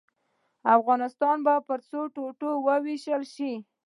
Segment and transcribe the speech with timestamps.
[0.77, 3.53] افغانستان پر څو ټوټو ووېشل شي.